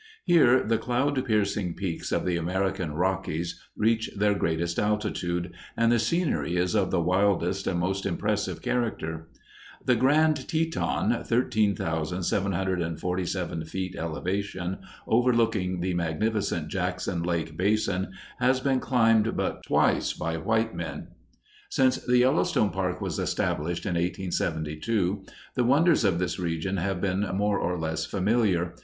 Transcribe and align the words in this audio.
Here 0.23 0.63
the 0.63 0.79
cloud 0.79 1.23
piercing 1.25 1.75
peaks 1.75 2.11
of 2.11 2.25
the 2.25 2.35
American 2.35 2.93
Rockies 2.95 3.61
reach 3.77 4.09
their 4.17 4.33
greatest 4.33 4.79
altitude, 4.79 5.53
and 5.77 5.91
the 5.91 5.99
scenery 5.99 6.57
is 6.57 6.73
of 6.75 6.89
the 6.89 6.99
wildest 6.99 7.67
and 7.67 7.79
most 7.79 8.07
impressive 8.07 8.63
character. 8.63 9.29
The 9.85 9.95
Grand 9.95 10.47
Teton, 10.47 11.23
13,747 11.23 13.65
feet 13.65 13.95
elevation, 13.95 14.79
overlooking 15.05 15.81
the 15.81 15.93
magnificent 15.93 16.69
Jackson 16.69 17.21
Lake 17.21 17.55
basin, 17.55 18.11
has 18.39 18.59
been 18.59 18.79
climbed 18.79 19.37
but 19.37 19.61
twice 19.67 20.13
by 20.13 20.35
white 20.35 20.73
men. 20.73 21.09
Since 21.69 21.97
the 22.07 22.17
Yellowstone 22.17 22.71
Park 22.71 23.01
was 23.01 23.19
established, 23.19 23.85
in 23.85 23.93
1872, 23.93 25.25
the 25.53 25.63
wonders 25.63 26.03
of 26.03 26.17
this 26.17 26.39
region 26.39 26.77
have 26.77 26.99
been 26.99 27.21
more 27.35 27.59
or 27.59 27.77
less 27.77 28.03
familiar. 28.07 28.73